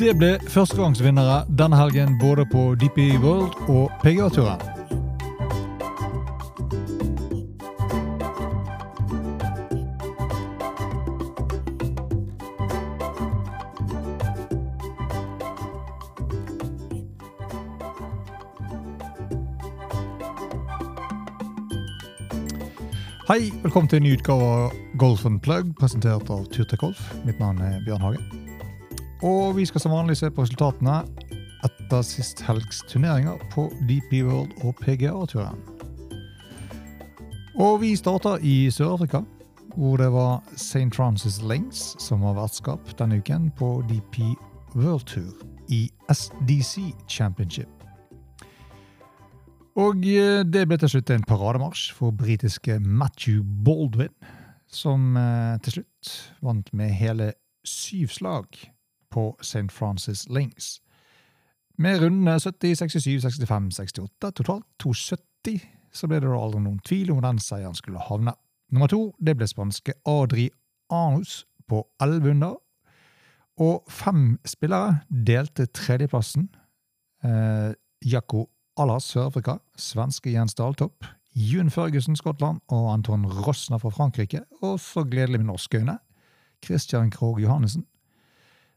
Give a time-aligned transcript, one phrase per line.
[0.00, 4.62] Det ble førstegangsvinnere denne helgen både på DP World og PGA-turen.
[23.28, 27.10] Hei, velkommen til en ny utgave av Golf Plug, presentert av Turtek Golf.
[27.28, 28.49] Mitt navn er Bjørn Hagen.
[29.22, 31.02] Og vi skal som vanlig se på resultatene
[31.66, 35.60] etter sist helgs turneringer på DP World og PGA-turen.
[37.60, 39.20] Og vi starter i Sør-Afrika,
[39.76, 40.88] hvor det var St.
[40.96, 44.22] Francis Links som var vertskap denne uken på DP
[44.72, 47.68] World Tour i SDC Championship.
[49.76, 54.16] Og eh, det ble til slutt en parademarsj for britiske Matthew Baldwin,
[54.72, 57.34] som eh, til slutt vant med hele
[57.68, 58.70] syv slag
[59.10, 59.70] på St.
[59.72, 60.78] Francis Links.
[61.78, 65.60] Med rundene 70, 67, 65, 68, totalt 270,
[65.92, 68.34] så ble det aldri noen tvil om hvor den seieren skulle havne.
[68.70, 70.50] Nummer to det ble spanske Adri
[70.90, 72.58] Arnus på 11 under.
[73.60, 76.48] Og fem spillere delte tredjeplassen.
[77.24, 77.72] Eh,
[78.06, 78.46] Jaco
[78.80, 85.04] Alas, Sør-Afrika, svenske Jens Dahltopp, Jun Førgussen Skottland og Anton Rosner fra Frankrike, og så
[85.04, 85.98] gledelig med norske øyne,
[86.64, 87.84] Christian Krogh Johannessen.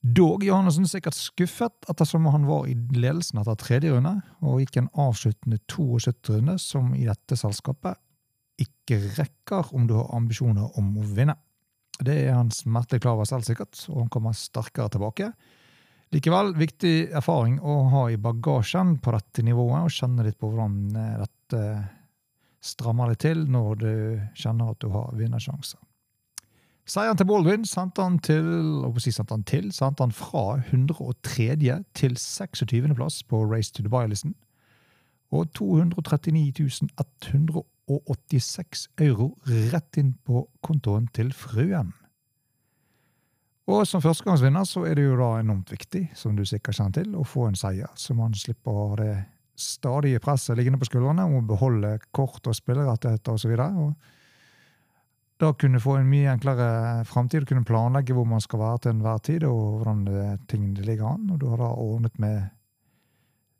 [0.00, 4.12] Dog Johannessen sikkert skuffet ettersom han var i ledelsen etter tredje runde,
[4.44, 7.98] og gikk en avsluttende 72-runde som i dette selskapet
[8.62, 11.36] ikke rekker om du har ambisjoner om å vinne.
[11.96, 15.30] Det er han smertelig klar over selv, sikkert, og han kommer sterkere tilbake.
[16.14, 20.78] Likevel viktig erfaring å ha i bagasjen på dette nivået, og kjenne litt på hvordan
[20.94, 21.62] eh, dette
[22.66, 23.92] strammer litt til når du
[24.38, 25.80] kjenner at du har vinnersjanser.
[26.86, 28.46] Seieren til Baldwin sendte han til,
[28.86, 31.82] og si sendte han til, sendte han fra 103.
[31.98, 32.94] til 26.
[32.94, 34.36] plass på Race to Dubai-listen.
[35.34, 36.70] Og 239
[37.26, 39.32] 186 euro
[39.72, 41.90] rett inn på kontoen til fruen.
[43.66, 47.16] Og som førstegangsvinner så er det jo da enormt viktig, som du sikkert kjenner til,
[47.18, 49.14] å få en seier, så man slipper det
[49.58, 53.56] stadige presset liggende på skuldrene om å beholde kort og spillerettigheter osv.
[55.40, 59.18] Da kunne få en mye enklere framtid, kunne planlegge hvor man skal være til enhver
[59.20, 61.26] tid, og hvordan tingene ligger an.
[61.34, 62.46] Og du har da ordnet med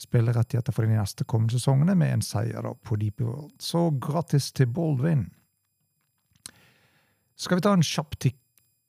[0.00, 3.52] spillerettigheter for de neste kommende sesongene med en seier da på Deep World.
[3.62, 5.28] Så grattis til Baldwin.
[7.40, 8.36] Skal vi ta en kjapp titt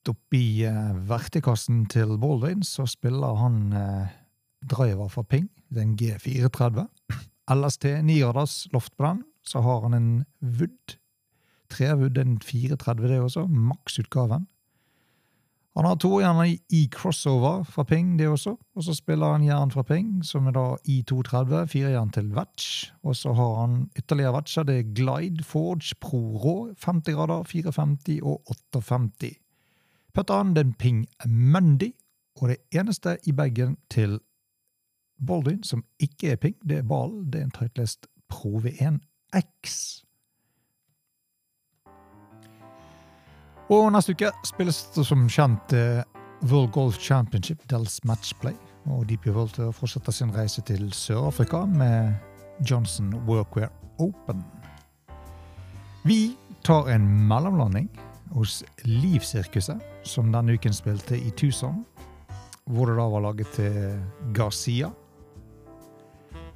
[0.10, 4.10] oppi uh, verktøykassen til Baldwin så spiller han uh,
[4.66, 6.88] driver for Ping, den G430.
[7.52, 9.24] LST, 9 graders loft på den.
[9.44, 10.10] Så har han en
[10.42, 10.98] Wood.
[11.72, 13.48] Trewood, en 430 det også.
[13.48, 14.48] Maksutgaven.
[15.76, 18.58] Han har to jern i crossover fra Ping, det også.
[18.76, 22.92] Og så spiller han jern fra Ping, som er da I230, fire jern til Vetch.
[23.04, 24.68] Og så har han ytterligere Vetcher.
[24.68, 29.40] Det er Glide, Forge, Pro Rå, 50 grader, 450 og 850.
[30.14, 31.94] Putteren den ping Mundy,
[32.42, 34.20] og det eneste i bagen til
[35.28, 37.30] Baldwin som ikke er ping, det er ballen.
[37.32, 39.00] Det er en Tightlest Pro V1
[39.64, 40.04] X.
[43.72, 46.02] Og neste uke spilles det som kjent eh,
[46.50, 48.58] World Golf Championship, dels Matchplay.
[48.92, 52.12] Og DP World fortsetter sin reise til Sør-Afrika med
[52.68, 53.72] Johnson Workwear
[54.04, 54.44] Open.
[56.04, 56.34] Vi
[56.68, 57.88] tar en mellomlanding
[58.36, 61.86] hos Livsirkuset, som denne uken spilte i Tucson.
[62.68, 64.02] Hvor det da var laget til
[64.36, 64.92] Garcia.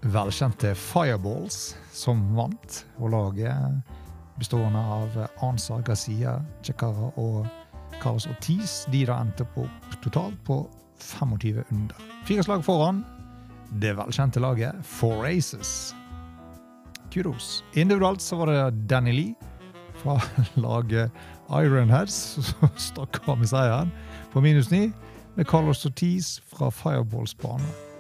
[0.04, 2.84] Velkjente Fireballs som vant.
[3.00, 3.95] Og laget
[4.40, 7.46] bestående av Ansa, Garcia, Chekara og
[8.02, 8.84] Carlos Ortiz.
[8.92, 9.68] De da endte på
[10.04, 10.64] totalt på
[11.00, 11.96] 25 under.
[12.26, 13.04] Fire slag foran
[13.82, 15.96] det velkjente laget Four Aces.
[17.14, 17.64] Kudos.
[17.74, 19.36] Individuelt så var det Danny Lee
[20.04, 20.20] fra
[20.54, 21.12] laget
[21.50, 22.14] Ironheads,
[22.46, 23.92] som stakk av med seieren
[24.34, 24.90] på minus ni,
[25.36, 27.95] med Carlos Ortiz fra Fireballs bane.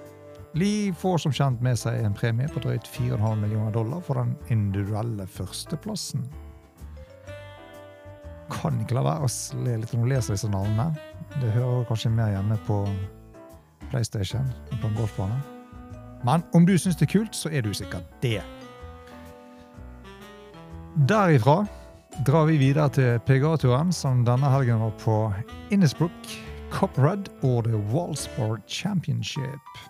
[0.56, 4.36] Lee får som kjent med seg en premie på drøyt 4,5 millioner dollar for den
[4.54, 6.22] individuelle førsteplassen.
[8.54, 9.31] Kan ikke la være å
[9.66, 10.94] le litt når du leser disse navnene.
[11.42, 12.78] Det hører kanskje mer hjemme på
[13.90, 15.40] PlayStation enn på en golfbane.
[16.24, 18.40] Men om du syns det er kult, så er du sikkert det.
[21.10, 21.66] Derifra
[22.24, 25.18] drar vi videre til PGA-turen, som denne helgen var på
[25.75, 26.31] Innisbrook,
[26.72, 29.84] Copperhead og The Wallsport Championship.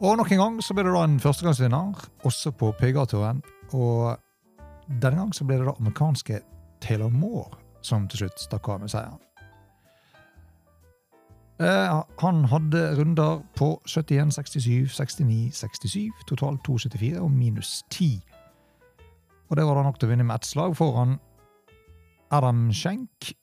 [0.00, 3.42] Og nok en gang så ble det da en førstegangsvinner, også på PGA-turen.
[3.76, 4.16] Og
[4.88, 6.40] denne gang så ble det da amerikanske
[6.80, 9.20] Taylor Moore som til slutt stakk av med seieren.
[11.60, 16.24] Eh, han hadde runder på 71, 67, 69, 67.
[16.32, 18.22] Totalt 2,74 og minus 10.
[19.50, 21.18] Og det var da nok til å vinne med ett slag foran
[22.32, 23.34] Adam Schenk,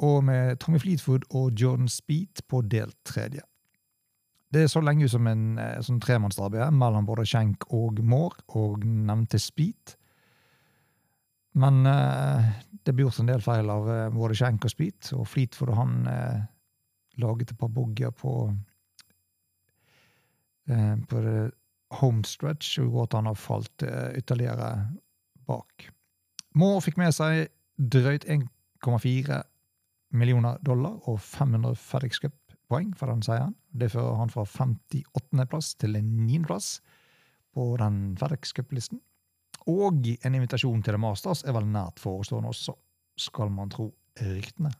[0.00, 3.42] og med Tommy Fleetwood og Jordan Speed på delt tredje.
[4.48, 8.84] Det så lenge ut som en eh, sånn tremannsarbeid mellom både Schenk og Moore, og
[8.86, 9.96] nevnte Speed.
[11.60, 12.48] Men eh,
[12.84, 15.80] det ble gjort en del feil av eh, både Schenk og Speed, og Fleetwood og
[15.82, 16.40] han eh,
[17.20, 18.34] laget et par bogger på
[20.70, 21.50] eh, på det
[22.00, 24.72] home stretch, og at han har falt eh, ytterligere
[25.48, 25.90] bak.
[26.56, 27.48] Moore fikk med seg
[27.78, 29.42] drøyt 1,4
[30.16, 32.22] millioner dollar og 500 FedEx
[32.68, 33.54] Cup-poeng for den seieren.
[33.72, 36.80] Det fører han fra 58.-plass til 9.-plass
[37.54, 39.00] på den FedEx Cup-listen.
[39.66, 42.74] Og en invitasjon til The Masters er vel nært forestående også,
[43.16, 43.88] skal man tro
[44.20, 44.70] ryktene.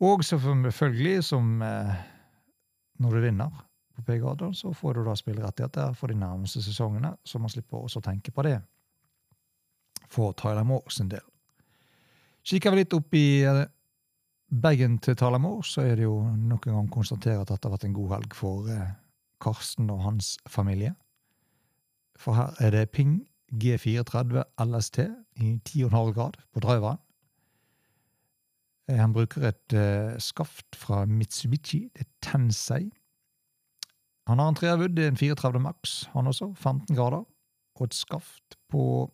[0.00, 1.94] Og selvfølgelig, som eh,
[2.98, 3.62] når du vinner
[3.94, 8.02] på PGA, så får du da spillerettigheter for de nærmeste sesongene, så man slipper også
[8.02, 8.58] å tenke på det
[10.10, 11.24] for Tyler Moore sin del.
[12.46, 13.42] Kikker vi litt opp i
[14.52, 17.76] eh, bagen til Talamor, så er det jo nok en gang konstatert at dette har
[17.76, 18.94] vært en god helg for eh,
[19.40, 20.94] Karsten og hans familie.
[22.16, 24.98] For her er det ping G430 LST
[25.36, 26.98] i 10,5 grad på driveren.
[28.88, 32.92] Han bruker et uh, skaft fra Mitsubishi, det er Tensei.
[34.26, 37.24] Han har en treerwood, det er en 34 Max, han også, 15 grader,
[37.74, 39.12] og et skaft på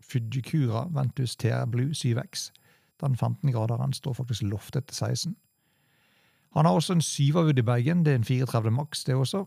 [0.00, 2.50] Fujikura Ventus TR Blue 7X.
[3.00, 5.36] Den 15-graderen står faktisk loftet til 16.
[6.56, 9.44] Han har også en 7-avud i bagen, det er en 34 maks, det også.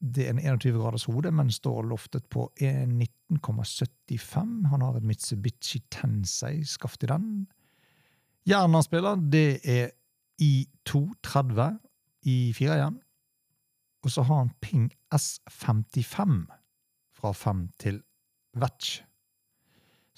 [0.00, 4.68] Det er en 21 graders hode, men står loftet på 19,75.
[4.72, 7.46] Han har et Mitsubishi Tensei-skaft i den.
[8.48, 9.90] Jernet han spiller, det er
[10.40, 11.76] I230
[12.22, 12.96] i firejern.
[14.02, 16.46] Og så har han Ping S55
[17.12, 18.02] fra 5 til
[18.56, 19.02] Vetch.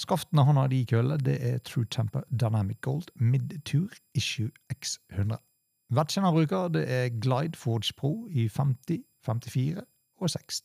[0.00, 5.36] Skaftene han har i kølle, det er True Temper Dynamic Gold Mid-Tour Issue X100.
[5.92, 9.84] Vetchen han bruker, det er Glide Forge Pro i 50, 54
[10.20, 10.62] og 60.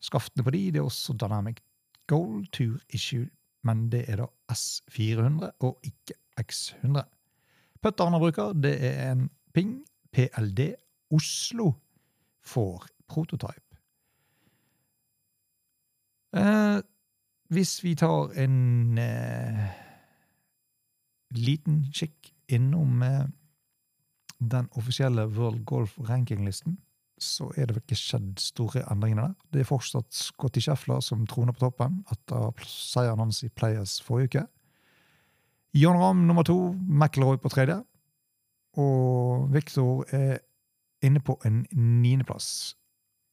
[0.00, 1.60] Skaftene på de det er også Dynamic
[2.06, 3.26] Gold Tour Issue,
[3.62, 7.02] men det er da S400 og ikke X100.
[7.82, 9.80] Putteren han bruker, det er en Ping
[10.12, 10.74] PLD
[11.10, 11.72] Oslo
[12.42, 13.66] for prototype.
[16.34, 16.78] Eh,
[17.50, 19.64] hvis vi tar en eh,
[21.34, 23.26] liten kikk innom eh,
[24.40, 26.78] den offisielle World Golf Ranking-listen,
[27.20, 29.34] så er det vel ikke skjedd store endringer der.
[29.52, 34.30] Det er fortsatt Scotty Scheffler som troner på toppen etter seieren hans i Players forrige
[34.30, 34.46] uke.
[35.76, 37.82] John Ramm nummer to, McIlroy på tredje.
[38.78, 40.38] Og Victor er
[41.02, 42.76] inne på en niendeplass.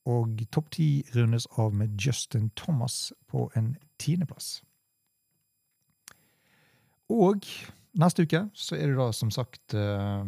[0.07, 4.57] Og topp ti rundes av med Justin Thomas på en tiendeplass.
[7.13, 7.45] Og
[7.97, 10.27] neste uke så er det da som sagt uh,